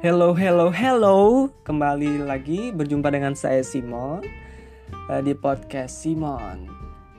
Hello, 0.00 0.32
hello, 0.32 0.72
hello. 0.72 1.52
Kembali 1.60 2.24
lagi 2.24 2.72
berjumpa 2.72 3.12
dengan 3.12 3.36
saya 3.36 3.60
Simon 3.60 4.24
uh, 5.12 5.20
di 5.20 5.36
podcast 5.36 5.92
Simon. 5.92 6.64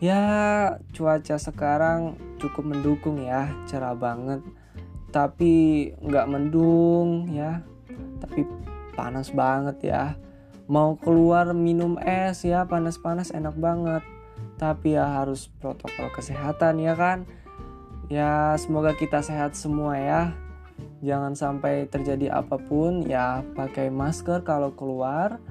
Ya, 0.02 0.18
cuaca 0.90 1.38
sekarang 1.38 2.18
cukup 2.42 2.74
mendukung 2.74 3.22
ya, 3.22 3.54
cerah 3.70 3.94
banget. 3.94 4.42
Tapi 5.14 5.94
nggak 5.94 6.26
mendung 6.26 7.30
ya, 7.30 7.62
tapi 8.18 8.50
panas 8.98 9.30
banget 9.30 9.78
ya. 9.94 10.18
Mau 10.66 10.98
keluar 10.98 11.54
minum 11.54 12.02
es 12.02 12.42
ya, 12.42 12.66
panas-panas 12.66 13.30
enak 13.30 13.62
banget. 13.62 14.02
Tapi 14.58 14.98
ya 14.98 15.22
harus 15.22 15.54
protokol 15.62 16.10
kesehatan 16.18 16.82
ya 16.82 16.98
kan. 16.98 17.30
Ya, 18.10 18.58
semoga 18.58 18.98
kita 18.98 19.22
sehat 19.22 19.54
semua 19.54 20.02
ya 20.02 20.34
jangan 21.02 21.34
sampai 21.34 21.90
terjadi 21.90 22.34
apa 22.34 22.62
pun 22.62 23.06
ya 23.06 23.42
pakai 23.58 23.90
masker 23.90 24.46
kalau 24.46 24.74
keluar 24.78 25.42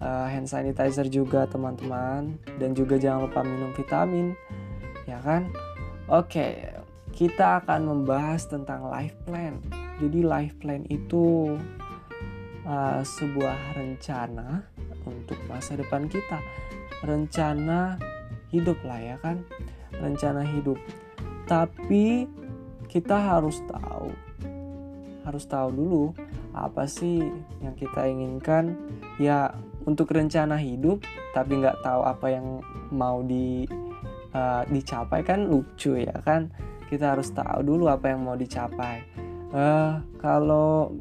uh, 0.00 0.26
hand 0.26 0.48
sanitizer 0.48 1.06
juga 1.10 1.46
teman-teman. 1.50 2.38
Dan 2.58 2.74
juga 2.74 2.96
jangan 2.96 3.26
lupa 3.28 3.40
minum 3.42 3.70
vitamin 3.74 4.34
ya 5.08 5.18
kan? 5.20 5.50
Oke 6.10 6.80
kita 7.10 7.60
akan 7.62 7.90
membahas 7.90 8.46
tentang 8.46 8.86
life 8.88 9.14
plan. 9.26 9.58
Jadi 10.00 10.24
life 10.24 10.56
plan 10.62 10.86
itu 10.88 11.58
uh, 12.64 13.02
sebuah 13.02 13.76
rencana 13.76 14.64
untuk 15.04 15.36
masa 15.50 15.76
depan 15.76 16.06
kita. 16.08 16.38
Rencana 17.04 18.00
hidup 18.54 18.78
lah 18.86 19.00
ya 19.00 19.16
kan? 19.20 19.42
Rencana 19.98 20.46
hidup. 20.46 20.78
Tapi 21.44 22.24
kita 22.86 23.14
harus 23.14 23.58
tahu 23.66 24.29
harus 25.24 25.44
tahu 25.44 25.68
dulu 25.74 26.04
apa 26.56 26.88
sih 26.88 27.20
yang 27.60 27.74
kita 27.76 28.08
inginkan. 28.08 28.76
Ya 29.20 29.54
untuk 29.84 30.12
rencana 30.12 30.60
hidup 30.60 31.04
tapi 31.32 31.60
nggak 31.60 31.80
tahu 31.80 32.02
apa 32.04 32.26
yang 32.32 32.60
mau 32.92 33.24
di 33.24 33.64
uh, 34.34 34.62
dicapai 34.68 35.20
kan 35.24 35.48
lucu 35.48 35.96
ya 36.00 36.16
kan? 36.24 36.52
Kita 36.90 37.14
harus 37.14 37.30
tahu 37.30 37.62
dulu 37.62 37.86
apa 37.86 38.12
yang 38.12 38.26
mau 38.26 38.34
dicapai. 38.34 39.04
Uh, 39.50 40.02
kalau 40.22 40.94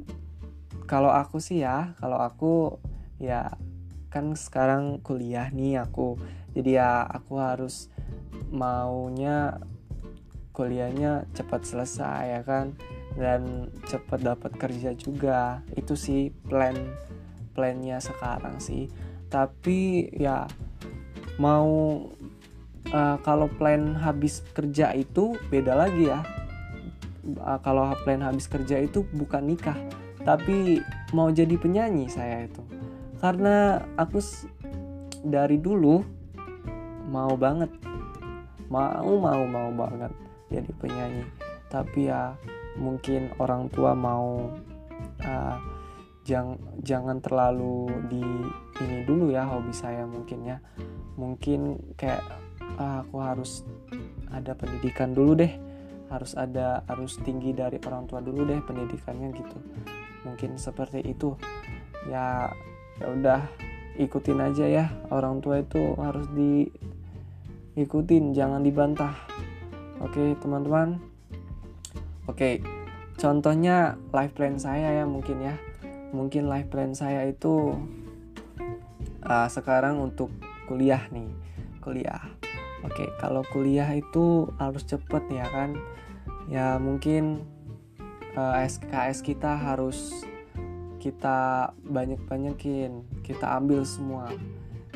kalau 0.90 1.14
aku 1.14 1.38
sih 1.38 1.62
ya 1.62 1.94
kalau 2.02 2.18
aku 2.18 2.82
ya 3.22 3.54
kan 4.10 4.34
sekarang 4.34 5.02
kuliah 5.02 5.50
nih 5.54 5.82
aku. 5.82 6.18
Jadi 6.54 6.82
ya 6.82 7.06
aku 7.06 7.38
harus 7.38 7.94
maunya 8.50 9.62
kuliahnya 10.60 11.30
cepat 11.32 11.64
selesai 11.64 12.36
ya 12.36 12.42
kan 12.44 12.76
dan 13.18 13.72
cepat 13.88 14.22
dapat 14.22 14.52
kerja 14.58 14.94
juga. 14.94 15.64
Itu 15.74 15.96
sih 15.96 16.30
plan 16.50 16.76
plannya 17.58 17.98
sekarang 18.02 18.62
sih. 18.62 18.92
Tapi 19.30 20.10
ya 20.14 20.50
mau 21.40 22.04
uh, 22.92 23.18
kalau 23.22 23.48
plan 23.58 23.96
habis 23.98 24.42
kerja 24.54 24.94
itu 24.94 25.38
beda 25.50 25.74
lagi 25.74 26.12
ya. 26.12 26.22
Uh, 27.40 27.60
kalau 27.62 27.94
plan 28.04 28.26
habis 28.26 28.50
kerja 28.50 28.82
itu 28.82 29.06
bukan 29.14 29.54
nikah 29.54 29.78
tapi 30.24 30.84
mau 31.16 31.32
jadi 31.32 31.56
penyanyi 31.56 32.12
saya 32.12 32.46
itu. 32.46 32.62
Karena 33.20 33.84
aku 34.00 34.20
dari 35.24 35.60
dulu 35.60 36.04
mau 37.08 37.34
banget. 37.36 37.72
Mau 38.70 39.18
mau 39.18 39.42
mau 39.50 39.70
banget 39.74 40.14
jadi 40.52 40.72
penyanyi. 40.78 41.26
Tapi 41.72 42.12
ya 42.12 42.36
mungkin 42.80 43.36
orang 43.38 43.68
tua 43.70 43.92
mau 43.92 44.48
uh, 45.22 45.56
jang, 46.24 46.56
jangan 46.82 47.20
terlalu 47.20 47.92
di 48.08 48.24
ini 48.80 49.04
dulu 49.04 49.30
ya 49.36 49.44
hobi 49.46 49.76
saya 49.76 50.08
mungkin 50.08 50.48
ya. 50.48 50.58
Mungkin 51.20 51.76
kayak 52.00 52.24
uh, 52.80 53.04
aku 53.04 53.20
harus 53.20 53.68
ada 54.32 54.56
pendidikan 54.56 55.12
dulu 55.12 55.36
deh. 55.36 55.52
Harus 56.10 56.34
ada 56.34 56.82
harus 56.90 57.22
tinggi 57.22 57.54
dari 57.54 57.78
orang 57.86 58.10
tua 58.10 58.24
dulu 58.24 58.48
deh 58.48 58.64
pendidikannya 58.64 59.30
gitu. 59.36 59.58
Mungkin 60.26 60.58
seperti 60.58 61.04
itu. 61.06 61.36
Ya 62.08 62.50
ya 62.98 63.06
udah 63.12 63.46
ikutin 64.00 64.40
aja 64.40 64.66
ya. 64.66 64.90
Orang 65.12 65.44
tua 65.44 65.60
itu 65.62 65.94
harus 66.00 66.26
diikutin 67.76 68.32
jangan 68.34 68.64
dibantah. 68.64 69.14
Oke 70.00 70.34
teman-teman. 70.40 71.10
Oke, 72.30 72.62
contohnya 73.20 74.00
life 74.16 74.32
plan 74.34 74.56
saya 74.56 75.04
ya 75.04 75.06
mungkin 75.06 75.44
ya. 75.44 75.56
Mungkin 76.10 76.50
life 76.50 76.72
plan 76.72 76.96
saya 76.98 77.28
itu 77.30 77.78
uh, 79.22 79.48
sekarang 79.52 80.00
untuk 80.02 80.32
kuliah 80.66 81.06
nih, 81.12 81.30
kuliah. 81.84 82.24
Oke, 82.82 83.12
kalau 83.20 83.44
kuliah 83.52 83.92
itu 83.92 84.48
harus 84.58 84.88
cepet 84.88 85.22
ya 85.30 85.46
kan. 85.52 85.76
Ya 86.50 86.82
mungkin 86.82 87.46
uh, 88.34 88.58
eh, 88.58 88.66
SKS 88.66 89.22
kita 89.22 89.54
harus 89.54 90.26
kita 90.98 91.70
banyak-banyakin, 91.86 93.06
kita 93.22 93.46
ambil 93.60 93.86
semua 93.86 94.32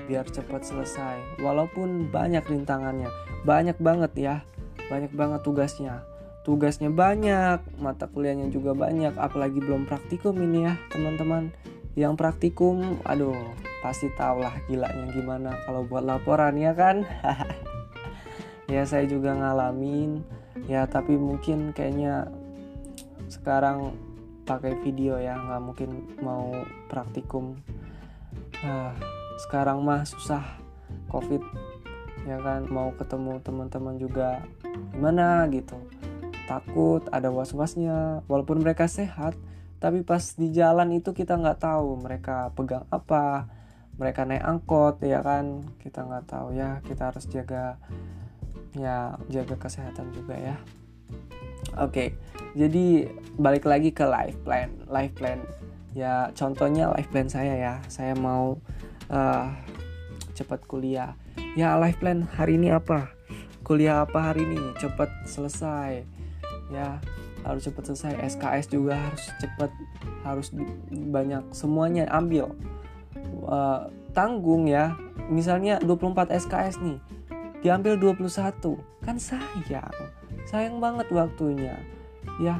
biar 0.09 0.25
cepat 0.25 0.65
selesai. 0.65 1.43
Walaupun 1.43 2.09
banyak 2.09 2.41
rintangannya, 2.47 3.11
banyak 3.45 3.77
banget 3.77 4.11
ya, 4.17 4.35
banyak 4.89 5.13
banget 5.13 5.45
tugasnya 5.45 6.01
tugasnya 6.43 6.91
banyak, 6.91 7.63
mata 7.79 8.05
kuliahnya 8.11 8.51
juga 8.51 8.75
banyak, 8.75 9.15
apalagi 9.15 9.63
belum 9.63 9.87
praktikum 9.87 10.35
ini 10.43 10.67
ya 10.67 10.73
teman-teman. 10.91 11.55
Yang 11.95 12.13
praktikum, 12.19 12.99
aduh 13.07 13.35
pasti 13.83 14.07
tau 14.15 14.39
lah 14.39 14.55
gilanya 14.67 15.11
gimana 15.11 15.51
kalau 15.67 15.87
buat 15.87 16.03
laporan 16.03 16.59
ya 16.59 16.75
kan. 16.75 17.07
ya 18.73 18.83
saya 18.83 19.07
juga 19.07 19.35
ngalamin, 19.35 20.23
ya 20.67 20.83
tapi 20.87 21.15
mungkin 21.15 21.71
kayaknya 21.71 22.27
sekarang 23.31 23.95
pakai 24.43 24.75
video 24.83 25.15
ya 25.15 25.39
nggak 25.39 25.61
mungkin 25.63 25.89
mau 26.19 26.51
praktikum. 26.91 27.55
Uh, 28.63 28.91
sekarang 29.43 29.83
mah 29.83 30.07
susah 30.07 30.43
covid 31.11 31.43
ya 32.23 32.39
kan 32.39 32.63
mau 32.71 32.95
ketemu 32.95 33.43
teman-teman 33.43 33.95
juga 33.99 34.39
gimana 34.95 35.43
gitu 35.51 35.75
takut, 36.45 37.03
ada 37.09 37.31
was-wasnya. 37.31 38.21
Walaupun 38.27 38.61
mereka 38.63 38.87
sehat, 38.87 39.35
tapi 39.79 40.03
pas 40.03 40.21
di 40.35 40.51
jalan 40.51 40.95
itu 40.95 41.11
kita 41.11 41.35
nggak 41.35 41.59
tahu 41.63 41.99
mereka 41.99 42.51
pegang 42.55 42.87
apa, 42.87 43.47
mereka 43.99 44.23
naik 44.23 44.43
angkot 44.43 45.03
ya 45.03 45.19
kan, 45.23 45.63
kita 45.79 46.03
nggak 46.03 46.25
tahu 46.27 46.55
ya. 46.55 46.79
Kita 46.83 47.11
harus 47.11 47.25
jaga 47.27 47.77
ya 48.73 49.17
jaga 49.29 49.55
kesehatan 49.59 50.11
juga 50.15 50.35
ya. 50.39 50.55
Oke, 51.79 52.19
jadi 52.53 53.07
balik 53.39 53.65
lagi 53.65 53.95
ke 53.95 54.03
life 54.03 54.37
plan, 54.43 54.69
life 54.87 55.13
plan. 55.15 55.39
Ya 55.93 56.33
contohnya 56.33 56.89
life 56.91 57.09
plan 57.13 57.29
saya 57.29 57.53
ya, 57.53 57.75
saya 57.87 58.17
mau 58.17 58.57
uh, 59.09 59.47
cepat 60.33 60.65
kuliah. 60.65 61.15
Ya 61.53 61.77
life 61.77 62.01
plan 62.01 62.25
hari 62.25 62.57
ini 62.57 62.73
apa? 62.73 63.13
Kuliah 63.61 64.03
apa 64.03 64.33
hari 64.33 64.43
ini? 64.43 64.73
Cepat 64.81 65.07
selesai 65.29 66.22
ya 66.71 66.99
harus 67.43 67.67
cepat 67.67 67.83
selesai. 67.91 68.13
SKS 68.37 68.65
juga 68.71 68.95
harus 68.95 69.23
cepat 69.39 69.71
harus 70.23 70.47
banyak 70.91 71.43
semuanya 71.51 72.07
ambil. 72.11 72.55
Uh, 73.43 73.87
tanggung 74.15 74.69
ya. 74.69 74.95
Misalnya 75.27 75.79
24 75.83 76.31
SKS 76.31 76.79
nih 76.83 76.99
diambil 77.63 77.95
21 77.95 78.27
kan 79.03 79.17
sayang. 79.19 79.95
Sayang 80.47 80.79
banget 80.83 81.07
waktunya. 81.11 81.79
Ya 82.39 82.59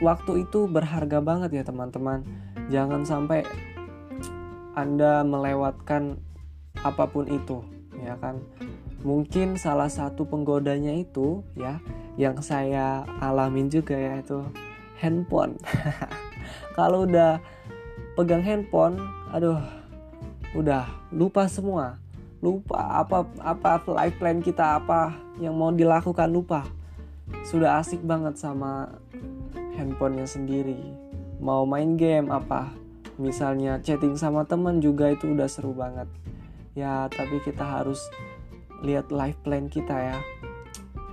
waktu 0.00 0.46
itu 0.46 0.68
berharga 0.70 1.18
banget 1.20 1.50
ya 1.52 1.62
teman-teman. 1.64 2.24
Jangan 2.70 3.02
sampai 3.02 3.42
anda 4.78 5.26
melewatkan 5.26 6.22
apa 6.80 7.04
pun 7.10 7.26
itu 7.28 7.60
ya 8.00 8.16
kan 8.16 8.40
mungkin 9.00 9.56
salah 9.56 9.88
satu 9.88 10.28
penggodanya 10.28 10.92
itu 10.92 11.40
ya 11.56 11.80
yang 12.20 12.36
saya 12.44 13.08
alamin 13.20 13.72
juga 13.72 13.96
ya 13.96 14.20
itu 14.20 14.44
handphone. 15.00 15.56
Kalau 16.76 17.08
udah 17.08 17.40
pegang 18.14 18.44
handphone 18.44 19.00
aduh 19.32 19.60
udah 20.52 20.84
lupa 21.14 21.48
semua. 21.48 21.96
Lupa 22.40 23.04
apa 23.04 23.24
apa 23.40 23.80
life 23.88 24.16
plan 24.16 24.40
kita 24.40 24.80
apa 24.80 25.16
yang 25.40 25.56
mau 25.56 25.72
dilakukan 25.72 26.28
lupa. 26.28 26.68
Sudah 27.44 27.80
asik 27.80 28.04
banget 28.04 28.36
sama 28.36 29.00
handphonenya 29.76 30.28
sendiri. 30.28 30.76
Mau 31.40 31.64
main 31.64 31.96
game 31.96 32.28
apa 32.28 32.68
misalnya 33.16 33.80
chatting 33.80 34.16
sama 34.16 34.44
temen 34.44 34.80
juga 34.80 35.08
itu 35.12 35.32
udah 35.32 35.48
seru 35.48 35.72
banget. 35.72 36.08
Ya 36.76 37.08
tapi 37.08 37.40
kita 37.44 37.64
harus 37.64 38.00
lihat 38.80 39.12
life 39.12 39.38
plan 39.44 39.68
kita 39.68 39.96
ya. 39.96 40.18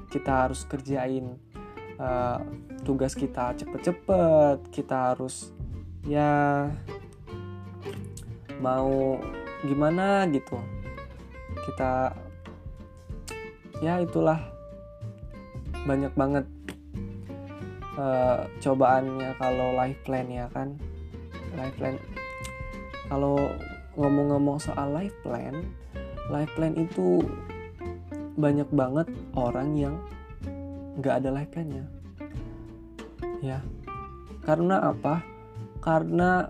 Kita 0.08 0.48
harus 0.48 0.64
kerjain 0.66 1.36
uh, 2.00 2.40
tugas 2.88 3.14
kita 3.14 3.52
cepet-cepet 3.60 4.72
kita 4.72 5.14
harus 5.14 5.52
ya 6.08 6.72
mau 8.64 9.20
gimana 9.68 10.26
gitu. 10.32 10.58
Kita 11.68 12.16
ya 13.84 14.00
itulah. 14.00 14.40
Banyak 15.88 16.14
banget 16.20 16.46
uh, 17.96 18.48
cobaannya 18.60 19.36
kalau 19.40 19.76
life 19.76 20.00
plan 20.08 20.28
ya 20.32 20.48
kan. 20.52 20.80
Life 21.56 21.76
plan 21.76 21.96
kalau 23.08 23.40
ngomong-ngomong 23.98 24.60
soal 24.60 24.92
life 24.94 25.16
plan 25.24 25.64
life 26.30 26.52
plan 26.56 26.76
itu 26.76 27.24
banyak 28.38 28.70
banget 28.70 29.10
orang 29.34 29.74
yang 29.74 29.96
nggak 31.02 31.26
ada 31.26 31.30
life 31.34 31.52
plannya 31.52 31.98
ya. 33.42 33.60
Karena 34.42 34.92
apa? 34.92 35.22
Karena 35.84 36.48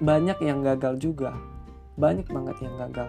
banyak 0.00 0.38
yang 0.42 0.64
gagal 0.64 0.98
juga. 0.98 1.36
Banyak 1.94 2.26
banget 2.26 2.56
yang 2.64 2.74
gagal. 2.80 3.08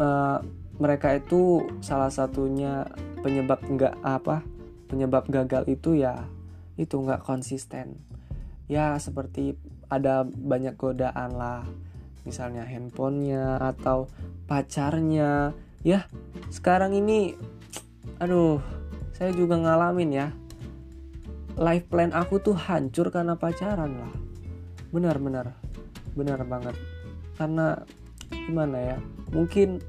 Uh, 0.00 0.38
mereka 0.80 1.16
itu 1.16 1.64
salah 1.84 2.08
satunya 2.08 2.88
penyebab 3.20 3.60
nggak 3.64 3.94
apa? 4.04 4.44
Penyebab 4.90 5.28
gagal 5.30 5.70
itu 5.70 5.96
ya 5.96 6.26
itu 6.80 6.96
nggak 6.96 7.24
konsisten. 7.24 8.00
Ya 8.70 8.96
seperti 8.96 9.56
ada 9.90 10.24
banyak 10.24 10.74
godaan 10.78 11.36
lah. 11.36 11.64
Misalnya 12.24 12.68
handphonenya 12.68 13.60
atau 13.60 14.06
pacarnya 14.44 15.56
ya 15.80 16.04
sekarang 16.52 16.92
ini 16.92 17.34
aduh 18.20 18.60
saya 19.20 19.36
juga 19.36 19.60
ngalamin 19.60 20.10
ya. 20.16 20.28
Life 21.60 21.92
plan 21.92 22.08
aku 22.16 22.40
tuh 22.40 22.56
hancur 22.56 23.12
karena 23.12 23.36
pacaran 23.36 24.00
lah. 24.00 24.14
Benar-benar 24.88 25.52
benar 26.16 26.40
banget. 26.48 26.72
Karena 27.36 27.84
gimana 28.32 28.78
ya 28.80 28.98
mungkin 29.28 29.84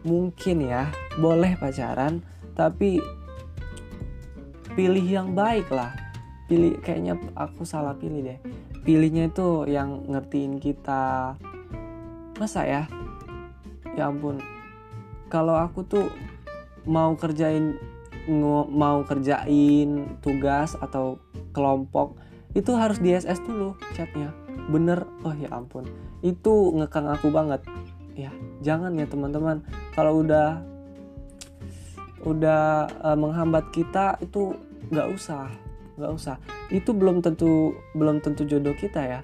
mungkin 0.00 0.64
ya 0.64 0.88
boleh 1.20 1.60
pacaran 1.60 2.24
tapi 2.56 3.04
pilih 4.72 5.04
yang 5.04 5.36
baik 5.36 5.68
lah. 5.68 5.92
Pilih 6.48 6.80
kayaknya 6.80 7.20
aku 7.36 7.68
salah 7.68 7.92
pilih 8.00 8.24
deh. 8.24 8.40
Pilihnya 8.80 9.28
itu 9.28 9.68
yang 9.68 10.08
ngertiin 10.08 10.56
kita. 10.56 11.36
Masa 12.40 12.64
ya? 12.64 12.82
Ya 13.92 14.08
ampun 14.08 14.59
kalau 15.30 15.54
aku 15.54 15.86
tuh 15.86 16.10
mau 16.84 17.14
kerjain 17.14 17.78
mau 18.68 19.00
kerjain 19.06 20.18
tugas 20.20 20.76
atau 20.76 21.22
kelompok 21.56 22.18
itu 22.52 22.74
harus 22.74 22.98
di 22.98 23.14
SS 23.14 23.46
dulu 23.46 23.78
chatnya. 23.94 24.34
Bener 24.68 25.06
oh 25.22 25.32
ya 25.32 25.48
ampun. 25.54 25.86
Itu 26.20 26.74
ngekang 26.74 27.06
aku 27.06 27.30
banget. 27.30 27.62
Ya 28.18 28.34
jangan 28.60 28.92
ya 28.98 29.06
teman-teman. 29.06 29.62
Kalau 29.94 30.20
udah 30.26 30.60
udah 32.26 32.90
uh, 33.00 33.16
menghambat 33.16 33.72
kita 33.72 34.20
itu 34.20 34.52
nggak 34.90 35.08
usah 35.14 35.48
nggak 35.94 36.12
usah. 36.12 36.36
Itu 36.74 36.90
belum 36.90 37.22
tentu 37.22 37.78
belum 37.94 38.18
tentu 38.20 38.42
jodoh 38.42 38.74
kita 38.74 39.00
ya. 39.00 39.20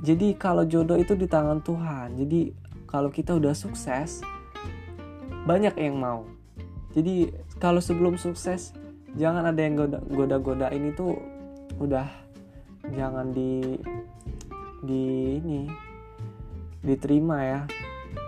Jadi 0.00 0.32
kalau 0.38 0.64
jodoh 0.64 0.96
itu 0.96 1.12
di 1.12 1.28
tangan 1.28 1.60
Tuhan 1.60 2.16
jadi 2.16 2.56
kalau 2.88 3.12
kita 3.12 3.36
udah 3.36 3.52
sukses 3.52 4.24
banyak 5.44 5.74
yang 5.80 5.96
mau. 5.96 6.28
Jadi 6.90 7.30
kalau 7.62 7.78
sebelum 7.78 8.18
sukses 8.18 8.74
jangan 9.14 9.46
ada 9.46 9.60
yang 9.62 9.78
goda 9.78 9.98
goda 10.10 10.36
godain 10.38 10.90
itu 10.90 11.14
udah 11.78 12.06
jangan 12.90 13.30
di 13.30 13.78
di 14.82 15.36
ini 15.38 15.60
diterima 16.82 17.38
ya. 17.44 17.60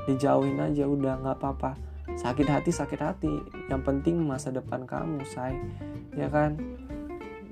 Dijauhin 0.06 0.58
aja 0.58 0.86
udah 0.86 1.18
nggak 1.22 1.36
apa-apa. 1.38 1.72
Sakit 2.14 2.46
hati 2.46 2.70
sakit 2.70 3.00
hati. 3.00 3.34
Yang 3.66 3.82
penting 3.82 4.22
masa 4.22 4.54
depan 4.54 4.86
kamu 4.86 5.26
say. 5.26 5.58
Ya 6.14 6.30
kan? 6.30 6.58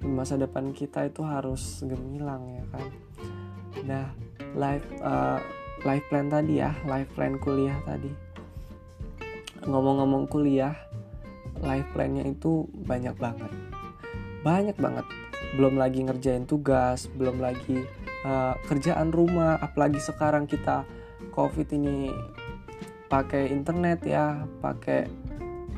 Masa 0.00 0.40
depan 0.40 0.72
kita 0.72 1.06
itu 1.10 1.20
harus 1.26 1.84
gemilang 1.84 2.48
ya 2.54 2.64
kan? 2.70 2.86
Nah 3.86 4.06
life 4.56 4.86
uh, 5.02 5.38
life 5.82 6.06
plan 6.06 6.30
tadi 6.30 6.62
ya. 6.62 6.70
Life 6.86 7.10
plan 7.14 7.38
kuliah 7.38 7.76
tadi 7.82 8.30
ngomong-ngomong 9.64 10.28
kuliah 10.30 10.76
life 11.60 11.88
plannya 11.92 12.24
itu 12.28 12.68
banyak 12.86 13.16
banget. 13.20 13.52
Banyak 14.40 14.76
banget. 14.80 15.06
Belum 15.56 15.76
lagi 15.76 16.04
ngerjain 16.06 16.46
tugas 16.46 17.10
belum 17.12 17.42
lagi 17.42 17.84
uh, 18.24 18.54
kerjaan 18.68 19.12
rumah 19.12 19.60
apalagi 19.60 20.00
sekarang 20.00 20.44
kita 20.44 20.84
covid 21.32 21.68
ini 21.72 22.12
pakai 23.10 23.50
internet 23.50 24.06
ya 24.06 24.46
pakai 24.62 25.10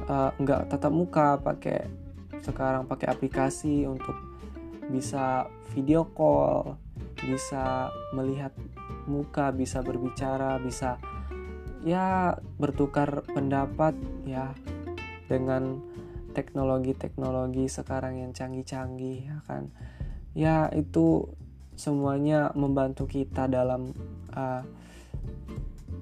uh, 0.06 0.30
nggak 0.36 0.68
tatap 0.68 0.92
muka 0.92 1.40
pakai 1.40 1.88
sekarang 2.42 2.84
pakai 2.84 3.08
aplikasi 3.08 3.86
untuk 3.86 4.14
bisa 4.90 5.46
video 5.72 6.04
call 6.12 6.76
bisa 7.22 7.88
melihat 8.12 8.50
muka 9.06 9.54
bisa 9.54 9.80
berbicara 9.80 10.58
bisa 10.58 10.98
ya 11.82 12.38
bertukar 12.62 13.26
pendapat 13.26 13.98
ya 14.22 14.54
dengan 15.26 15.82
teknologi-teknologi 16.32 17.68
sekarang 17.68 18.22
yang 18.22 18.30
canggih-canggih 18.32 19.28
ya 19.28 19.38
kan? 19.44 19.68
Ya 20.32 20.70
itu 20.72 21.28
semuanya 21.76 22.54
membantu 22.54 23.04
kita 23.10 23.50
dalam 23.50 23.92
uh, 24.32 24.62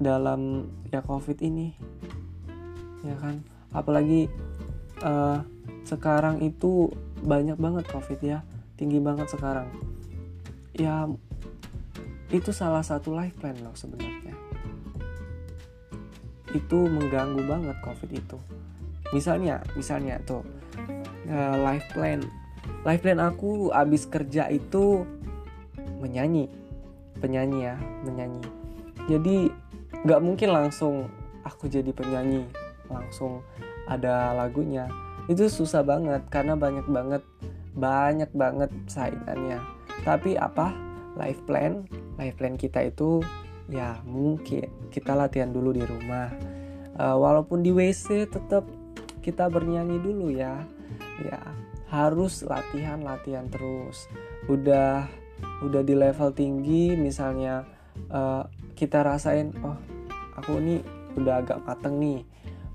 dalam 0.00 0.71
ya 0.93 1.00
covid 1.03 1.41
ini 1.41 1.75
ya 3.03 3.17
kan? 3.19 3.43
Apalagi 3.73 4.29
uh, 5.03 5.41
sekarang 5.88 6.44
itu 6.44 6.93
banyak 7.25 7.56
banget 7.56 7.85
covid 7.88 8.21
ya 8.21 8.38
tinggi 8.77 9.00
banget 9.00 9.32
sekarang. 9.32 9.69
Ya 10.77 11.09
itu 12.31 12.55
salah 12.55 12.87
satu 12.87 13.11
life 13.11 13.35
plan 13.43 13.59
loh 13.59 13.75
sebenarnya 13.75 14.40
itu 16.56 16.79
mengganggu 16.87 17.43
banget 17.47 17.76
covid 17.85 18.11
itu. 18.11 18.38
Misalnya 19.11 19.62
misalnya 19.75 20.19
tuh 20.23 20.47
uh, 21.31 21.56
life 21.60 21.86
plan. 21.93 22.22
Life 22.86 23.03
plan 23.03 23.20
aku 23.20 23.75
abis 23.75 24.06
kerja 24.06 24.46
itu 24.48 25.05
menyanyi. 25.98 26.48
Penyanyi 27.19 27.58
ya 27.67 27.77
menyanyi. 28.06 28.43
Jadi 29.10 29.36
nggak 30.06 30.22
mungkin 30.22 30.48
langsung 30.55 30.94
aku 31.43 31.67
jadi 31.67 31.91
penyanyi. 31.91 32.46
Langsung 32.89 33.43
ada 33.91 34.32
lagunya. 34.34 34.86
Itu 35.27 35.46
susah 35.46 35.82
banget 35.82 36.27
karena 36.31 36.55
banyak 36.55 36.86
banget 36.86 37.22
banyak 37.75 38.31
banget 38.34 38.70
saingannya. 38.86 39.58
Tapi 40.03 40.39
apa? 40.39 40.72
Life 41.19 41.43
plan 41.44 41.84
life 42.20 42.36
plan 42.36 42.60
kita 42.60 42.84
itu 42.84 43.25
ya 43.70 44.03
mungkin 44.05 44.91
kita 44.91 45.15
latihan 45.15 45.50
dulu 45.50 45.70
di 45.74 45.82
rumah. 45.86 46.31
Uh, 47.00 47.17
walaupun 47.17 47.65
di 47.65 47.72
WC 47.72 48.29
tetap 48.29 48.67
kita 49.24 49.48
bernyanyi 49.48 49.96
dulu 50.03 50.34
ya. 50.34 50.67
Ya 51.22 51.41
harus 51.91 52.43
latihan 52.46 53.03
latihan 53.03 53.46
terus. 53.48 54.10
Udah 54.50 55.08
udah 55.65 55.82
di 55.86 55.96
level 55.96 56.34
tinggi 56.36 56.93
misalnya 56.98 57.65
uh, 58.12 58.44
kita 58.77 59.00
rasain 59.05 59.53
oh 59.65 59.77
aku 60.36 60.56
ini 60.60 60.81
udah 61.19 61.43
agak 61.44 61.60
mateng 61.65 62.00
nih. 62.00 62.20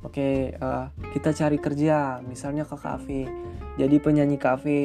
Oke, 0.05 0.53
uh, 0.61 0.85
kita 1.17 1.33
cari 1.33 1.57
kerja, 1.57 2.21
misalnya 2.21 2.61
ke 2.61 2.77
kafe, 2.77 3.25
jadi 3.73 3.97
penyanyi 3.97 4.37
kafe, 4.37 4.81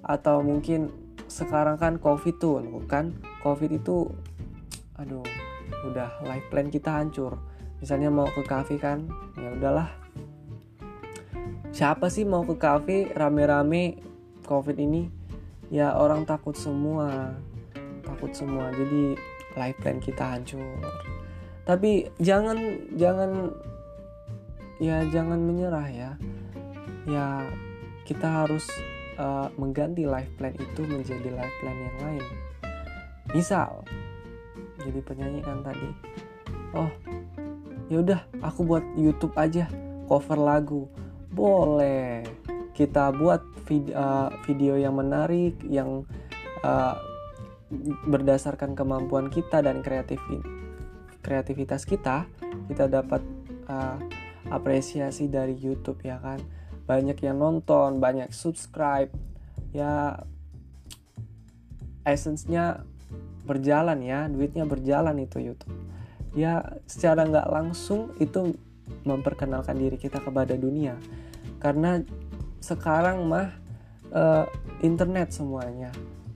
atau 0.00 0.40
mungkin 0.40 0.88
sekarang 1.28 1.76
kan 1.76 2.00
covid 2.00 2.40
tuh, 2.40 2.64
kan? 2.88 3.12
Covid 3.44 3.76
itu, 3.76 4.08
aduh, 4.98 5.24
udah 5.86 6.20
life 6.26 6.46
plan 6.50 6.68
kita 6.68 6.90
hancur. 7.00 7.38
Misalnya 7.78 8.10
mau 8.10 8.26
ke 8.26 8.42
kafe 8.42 8.76
kan, 8.76 9.06
ya 9.38 9.54
udahlah. 9.54 9.88
Siapa 11.70 12.10
sih 12.10 12.26
mau 12.26 12.42
ke 12.42 12.58
kafe 12.58 13.14
rame-rame 13.14 14.02
covid 14.44 14.76
ini? 14.76 15.06
Ya 15.70 15.94
orang 15.94 16.26
takut 16.26 16.58
semua, 16.58 17.38
takut 18.02 18.34
semua. 18.34 18.74
Jadi 18.74 19.14
life 19.54 19.78
plan 19.78 20.02
kita 20.02 20.36
hancur. 20.36 20.82
Tapi 21.62 22.10
jangan 22.18 22.58
jangan 22.98 23.54
ya 24.78 25.02
jangan 25.10 25.42
menyerah 25.42 25.88
ya 25.90 26.10
ya 27.02 27.42
kita 28.06 28.46
harus 28.46 28.62
uh, 29.18 29.50
mengganti 29.58 30.06
life 30.06 30.30
plan 30.38 30.54
itu 30.54 30.86
menjadi 30.86 31.34
life 31.34 31.56
plan 31.58 31.76
yang 31.76 31.98
lain 31.98 32.24
misal 33.34 33.82
jadi 34.88 35.00
penyanyi 35.04 35.40
kan 35.44 35.60
tadi. 35.60 35.88
Oh 36.72 36.88
ya 37.88 38.04
udah 38.04 38.20
aku 38.40 38.64
buat 38.64 38.84
YouTube 38.96 39.36
aja 39.36 39.68
cover 40.08 40.40
lagu. 40.40 40.88
Boleh. 41.32 42.24
Kita 42.72 43.10
buat 43.12 43.44
video, 43.66 43.92
uh, 43.98 44.30
video 44.48 44.78
yang 44.78 44.96
menarik 44.96 45.60
yang 45.66 46.08
uh, 46.64 46.96
berdasarkan 48.08 48.72
kemampuan 48.72 49.28
kita 49.28 49.60
dan 49.60 49.84
kreatif 49.84 50.16
kreativitas 51.20 51.84
kita 51.84 52.24
kita 52.72 52.88
dapat 52.88 53.20
uh, 53.68 54.00
apresiasi 54.48 55.28
dari 55.28 55.52
YouTube 55.58 56.00
ya 56.00 56.16
kan? 56.22 56.40
Banyak 56.88 57.20
yang 57.20 57.36
nonton 57.36 58.00
banyak 58.00 58.32
subscribe. 58.32 59.12
Ya 59.76 60.24
essence-nya 62.08 62.88
berjalan 63.48 64.04
ya 64.04 64.28
duitnya 64.28 64.68
berjalan 64.68 65.16
itu 65.24 65.40
YouTube. 65.40 65.72
Ya 66.36 66.60
secara 66.84 67.24
nggak 67.24 67.48
langsung 67.48 68.12
itu 68.20 68.52
memperkenalkan 69.08 69.80
diri 69.80 69.96
kita 69.96 70.20
kepada 70.20 70.52
dunia. 70.54 71.00
Karena 71.56 72.04
sekarang 72.60 73.24
mah 73.24 73.48
uh, 74.12 74.44
internet 74.84 75.32
semuanya. 75.32 75.88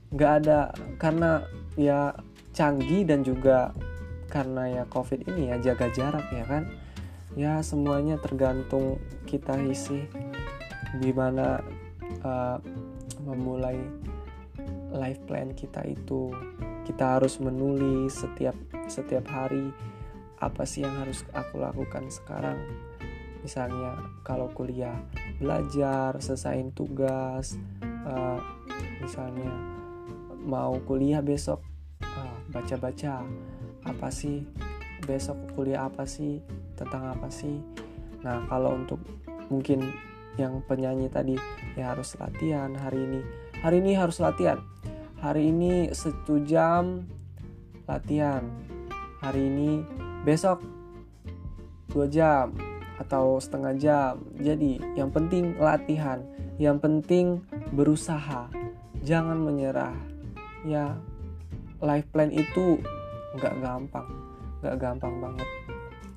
Nggak 0.09 0.31
ada 0.43 0.59
karena 0.97 1.45
ya 1.77 2.17
canggih 2.53 3.05
dan 3.05 3.21
juga 3.21 3.73
karena 4.29 4.81
ya 4.81 4.83
covid 4.89 5.29
ini 5.29 5.53
ya 5.53 5.61
jaga 5.61 5.93
jarak 5.93 6.25
ya 6.33 6.45
kan. 6.49 6.63
Ya 7.33 7.61
semuanya 7.65 8.17
tergantung 8.21 9.01
kita 9.29 9.57
isi 9.61 10.05
gimana 11.01 11.61
uh, 12.21 12.61
memulai 13.25 13.81
life 14.93 15.17
plan 15.25 15.49
kita 15.57 15.81
itu 15.89 16.29
kita 16.83 17.19
harus 17.19 17.39
menulis 17.39 18.11
setiap 18.11 18.55
setiap 18.91 19.25
hari 19.31 19.71
apa 20.43 20.67
sih 20.67 20.83
yang 20.83 20.93
harus 20.99 21.23
aku 21.31 21.63
lakukan 21.63 22.11
sekarang. 22.11 22.59
Misalnya 23.43 23.99
kalau 24.23 24.51
kuliah 24.51 24.95
belajar 25.39 26.15
selesaiin 26.19 26.71
tugas 26.75 27.59
uh, 27.83 28.39
misalnya 29.03 29.51
mau 30.43 30.75
kuliah 30.83 31.23
besok 31.23 31.63
uh, 32.03 32.35
baca-baca 32.51 33.23
apa 33.83 34.07
sih 34.11 34.43
besok 35.03 35.35
kuliah 35.55 35.87
apa 35.87 36.07
sih 36.07 36.39
tentang 36.75 37.11
apa 37.15 37.27
sih. 37.31 37.59
Nah 38.23 38.47
kalau 38.47 38.75
untuk 38.75 38.99
mungkin 39.51 39.91
yang 40.39 40.63
penyanyi 40.65 41.11
tadi 41.11 41.35
ya 41.75 41.95
harus 41.95 42.15
latihan 42.19 42.71
hari 42.75 42.99
ini. 42.99 43.21
Hari 43.63 43.79
ini 43.79 43.95
harus 43.95 44.19
latihan 44.19 44.59
hari 45.23 45.55
ini 45.55 45.87
satu 45.95 46.43
jam 46.43 47.07
latihan. 47.87 48.43
Hari 49.23 49.39
ini 49.39 49.79
besok 50.27 50.59
dua 51.87 52.11
jam 52.11 52.51
atau 52.99 53.39
setengah 53.39 53.73
jam. 53.79 54.19
Jadi 54.35 54.83
yang 54.99 55.15
penting 55.15 55.55
latihan 55.55 56.19
yang 56.59 56.75
penting 56.75 57.39
berusaha. 57.71 58.51
Jangan 59.07 59.39
menyerah. 59.39 59.95
Ya 60.67 60.99
life 61.79 62.07
plan 62.11 62.27
itu 62.27 62.83
nggak 63.39 63.63
gampang 63.63 64.07
nggak 64.59 64.75
gampang 64.75 65.23
banget. 65.23 65.49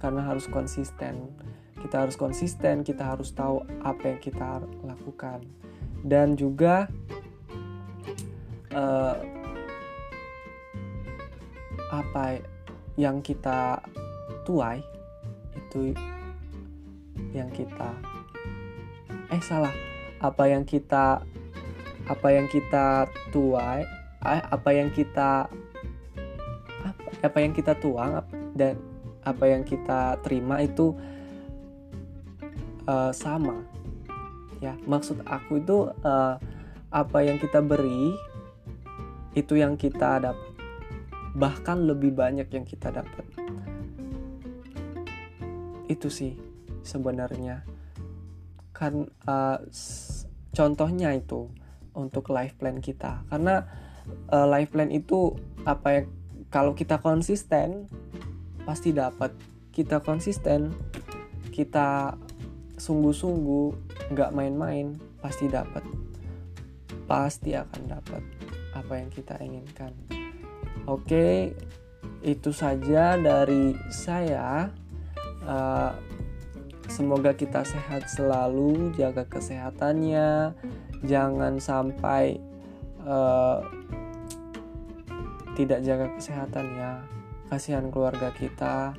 Karena 0.03 0.27
harus 0.27 0.51
konsisten. 0.51 1.31
Kita 1.79 2.03
harus 2.03 2.19
konsisten 2.19 2.83
kita 2.83 3.07
harus 3.07 3.31
tahu 3.31 3.63
apa 3.87 4.03
yang 4.03 4.19
kita 4.19 4.67
lakukan. 4.83 5.47
Dan 6.03 6.35
juga 6.35 6.91
uh, 8.77 9.17
apa 11.91 12.45
yang 13.01 13.25
kita 13.25 13.81
tuai 14.45 14.85
itu 15.57 15.97
yang 17.33 17.49
kita 17.53 17.91
eh 19.33 19.43
salah. 19.43 19.73
Apa 20.21 20.49
yang 20.49 20.65
kita 20.65 21.21
apa 22.07 22.29
yang 22.31 22.47
kita 22.47 23.11
tuai 23.35 23.83
eh, 24.23 24.43
apa 24.47 24.71
yang 24.71 24.89
kita 24.95 25.51
apa, 26.87 27.09
apa 27.21 27.39
yang 27.43 27.53
kita 27.53 27.73
tuang 27.77 28.23
dan 28.55 28.79
apa 29.27 29.45
yang 29.51 29.67
kita 29.67 30.17
terima 30.23 30.63
itu 30.63 30.95
uh, 32.87 33.11
sama. 33.11 33.67
Ya 34.63 34.79
maksud 34.89 35.21
aku 35.27 35.61
itu 35.61 35.91
uh, 36.07 36.39
apa 36.89 37.19
yang 37.21 37.37
kita 37.37 37.61
beri 37.61 38.15
itu 39.37 39.61
yang 39.61 39.77
kita 39.77 40.17
dapat. 40.19 40.57
Bahkan 41.37 41.85
lebih 41.85 42.17
banyak 42.17 42.49
yang 42.49 42.65
kita 42.65 42.89
dapat. 42.89 43.29
Itu 45.85 46.09
sih 46.09 46.41
sebenarnya. 46.81 47.61
Kan 48.73 49.13
uh, 49.29 49.61
contohnya 50.57 51.13
itu 51.13 51.53
untuk 51.93 52.33
life 52.33 52.57
plan 52.57 52.81
kita. 52.81 53.29
Karena 53.29 53.69
uh, 54.33 54.49
life 54.49 54.73
plan 54.73 54.89
itu 54.89 55.37
apa 55.69 55.89
ya 55.93 56.03
kalau 56.49 56.73
kita 56.73 56.97
konsisten 57.05 57.93
pasti 58.65 58.97
dapat. 58.97 59.37
Kita 59.77 60.01
konsisten 60.01 60.73
kita 61.53 62.17
sungguh-sungguh 62.81 63.67
nggak 64.17 64.33
main-main 64.33 64.97
pasti 65.21 65.53
dapat. 65.53 65.85
Pasti 67.05 67.53
akan 67.53 67.83
dapat 67.85 68.46
apa 68.77 69.01
yang 69.01 69.09
kita 69.09 69.41
inginkan. 69.41 69.93
Oke 70.85 71.57
itu 72.23 72.51
saja 72.53 73.17
dari 73.19 73.75
saya. 73.89 74.71
Uh, 75.47 75.95
semoga 76.91 77.35
kita 77.35 77.63
sehat 77.63 78.07
selalu 78.11 78.93
jaga 78.95 79.27
kesehatannya. 79.27 80.55
Jangan 81.07 81.59
sampai 81.63 82.39
uh, 83.07 83.63
tidak 85.55 85.81
jaga 85.83 86.07
kesehatan 86.19 86.67
ya. 86.77 86.93
Kasihan 87.47 87.89
keluarga 87.89 88.35
kita. 88.35 88.95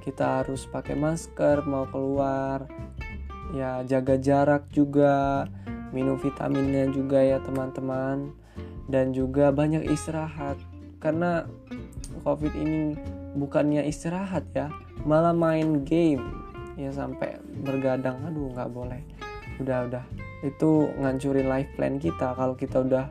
Kita 0.00 0.40
harus 0.40 0.64
pakai 0.64 0.96
masker 0.96 1.64
mau 1.68 1.84
keluar. 1.88 2.64
Ya 3.52 3.84
jaga 3.84 4.16
jarak 4.16 4.72
juga. 4.72 5.44
Minum 5.90 6.16
vitaminnya 6.16 6.86
juga 6.94 7.18
ya 7.18 7.42
teman-teman 7.42 8.39
dan 8.90 9.14
juga 9.14 9.54
banyak 9.54 9.86
istirahat. 9.86 10.58
Karena 11.00 11.48
covid 12.26 12.52
ini 12.52 12.98
bukannya 13.38 13.86
istirahat 13.86 14.44
ya 14.52 14.68
malah 15.06 15.32
main 15.32 15.86
game. 15.86 16.26
Ya 16.76 16.90
sampai 16.92 17.38
bergadang. 17.64 18.20
Aduh 18.26 18.52
nggak 18.52 18.70
boleh. 18.74 19.00
Udah 19.62 19.86
udah. 19.88 20.04
Itu 20.44 20.90
ngancurin 20.98 21.48
life 21.48 21.70
plan 21.78 21.96
kita. 21.96 22.34
Kalau 22.36 22.58
kita 22.58 22.84
udah 22.84 23.06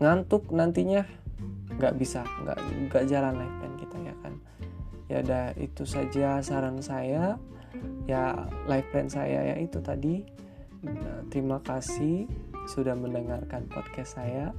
ngantuk 0.00 0.48
nantinya 0.50 1.04
nggak 1.78 1.94
bisa. 2.00 2.24
Nggak 2.42 2.58
nggak 2.90 3.04
jalan 3.06 3.34
life 3.38 3.56
plan 3.60 3.74
kita 3.78 3.96
ya 4.00 4.14
kan? 4.24 4.34
Ya 5.10 5.16
udah 5.22 5.44
itu 5.60 5.82
saja 5.84 6.28
saran 6.42 6.80
saya. 6.82 7.38
Ya 8.06 8.48
live 8.66 8.88
plan 8.90 9.06
saya 9.06 9.54
ya 9.54 9.56
itu 9.58 9.78
tadi. 9.82 10.26
Nah, 10.80 11.20
terima 11.28 11.60
kasih 11.60 12.24
sudah 12.70 12.94
mendengarkan 12.94 13.66
podcast 13.66 14.14
saya 14.14 14.54